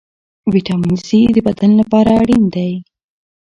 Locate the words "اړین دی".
2.21-2.71